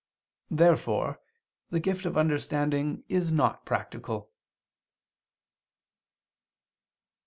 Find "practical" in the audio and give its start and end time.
3.67-4.31